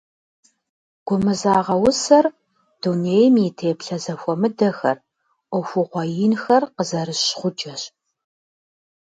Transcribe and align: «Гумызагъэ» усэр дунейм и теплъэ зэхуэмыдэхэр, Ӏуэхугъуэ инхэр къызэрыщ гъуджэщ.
«Гумызагъэ» 1.07 1.75
усэр 1.87 2.25
дунейм 2.81 3.35
и 3.45 3.49
теплъэ 3.57 3.97
зэхуэмыдэхэр, 4.03 4.97
Ӏуэхугъуэ 5.49 6.03
инхэр 6.25 6.63
къызэрыщ 6.75 7.23
гъуджэщ. 7.39 7.81